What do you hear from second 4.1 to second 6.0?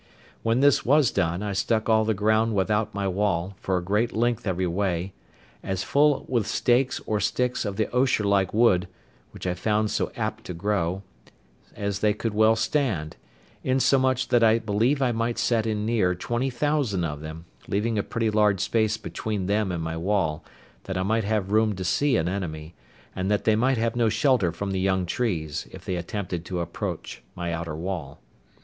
length every way, as